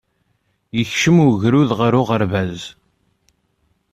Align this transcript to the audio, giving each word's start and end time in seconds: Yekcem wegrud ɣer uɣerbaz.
Yekcem 0.77 1.17
wegrud 1.25 1.69
ɣer 1.79 1.93
uɣerbaz. 2.01 2.61